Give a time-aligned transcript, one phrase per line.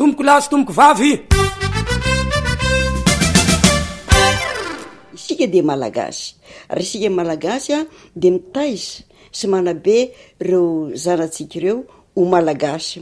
[0.00, 1.10] tomboko lasy tomboko vavy
[5.16, 6.24] isika de malagasy
[6.70, 7.86] ary isika malagasy a
[8.20, 9.02] de mitaisa
[9.36, 9.98] sy manabe
[10.48, 10.64] reo
[11.04, 11.76] zanatsika ireo
[12.16, 12.98] ho malagasy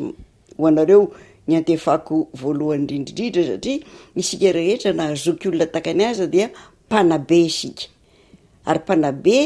[0.57, 1.01] ho anareo
[1.47, 3.77] ny antefako voalohany ndrindrindrindra satria
[4.21, 6.49] isika rehetra na zoky olona takany aza dia
[6.89, 7.85] mpanabe isika
[8.71, 9.37] ary mpanabe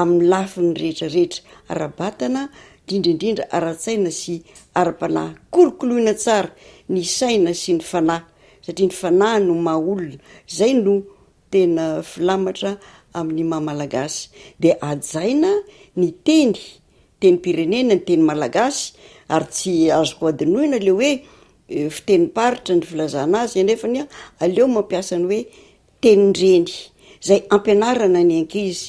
[0.00, 1.40] amin'ny lafi ny rehetrarehetra
[1.72, 2.42] arabatana
[2.92, 4.34] indrindraindrindra ara-tsaina sy
[4.80, 6.50] ara-panahy kolokoloina tsara
[6.92, 8.24] ny saina sy ny fanahy
[8.64, 10.16] satria ny fanahy no mahaolona
[10.56, 10.94] zay no
[11.50, 12.70] tena filamatra
[13.18, 14.20] amin'ny maha malagasy
[14.62, 15.50] de ajaina
[16.00, 16.54] ny teny
[17.20, 18.84] teny pirenena ny teny malagasy
[19.34, 21.12] ary tsy azoko adinoina le hoe
[21.76, 24.06] e, fitenymparitra ny filazahna azy anefany a
[24.46, 25.42] aleo mampiasa ny hoe
[26.02, 26.68] tenyndreny
[27.26, 28.88] zay ampianarana ny anka izy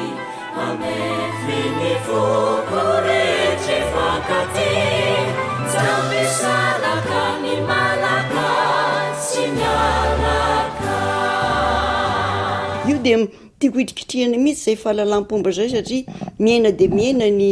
[12.87, 13.27] io de
[13.59, 16.03] tiako hitrikitrihany mihitsy zay fahalalampomba zay satria
[16.45, 17.49] miena de mienany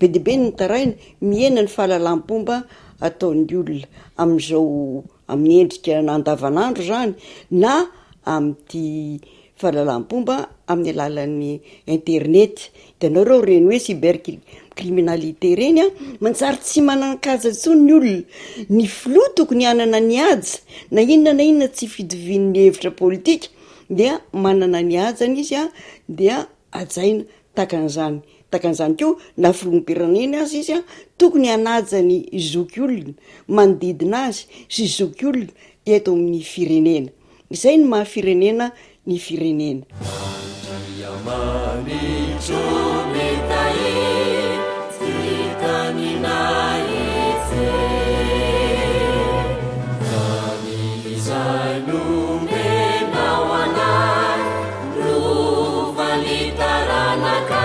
[0.00, 0.94] be dibe ny ny tarainy
[1.30, 2.56] miena ny fahalalampomba
[3.06, 3.86] ataon'ny olona
[4.16, 7.12] ami'izao amin'ny endrika nandavanandro zany
[7.62, 7.72] na
[8.34, 8.86] amiity
[9.58, 10.36] fa lalampomba
[10.70, 11.52] amin'ny alalan'ny
[11.96, 12.54] internet
[13.00, 14.16] denao reo reny hoe ciber
[14.78, 15.86] criminalité reny a
[16.24, 18.22] mansary tsy manana kazatso ny olona
[18.76, 20.58] ny flo tokony anana ny aja
[20.94, 23.48] na inona na inona tsy fidivinynyhevitra politika
[23.98, 24.12] dia
[24.44, 25.64] manana nyajana izy a
[26.18, 26.36] dia
[26.80, 27.22] ajaina
[27.56, 28.18] takan'izany
[28.52, 29.08] takan'izany ko
[29.42, 30.84] naflonpiranena azy izy a
[31.18, 32.16] tokony anajany
[32.50, 33.14] zoky olona
[33.56, 34.42] manodidina azy
[34.74, 35.52] sy zoky olona
[35.94, 37.10] eto amin'ny firenena
[37.54, 38.66] izay ny maha firenena
[39.08, 43.88] ny firinenaandia mamitsomitai
[44.96, 47.68] sitaninaize
[50.10, 54.42] tanyizay lomenao anay
[55.00, 57.64] lovalitaranaka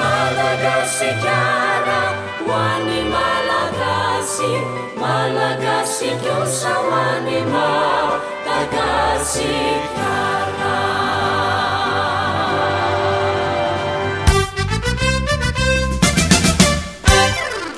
[0.00, 2.02] malagase kara
[2.48, 4.52] oany malagasy
[5.02, 7.64] malagasy tosa oanyma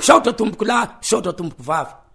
[0.07, 2.06] saotra tomboko lah satra tomboko vavy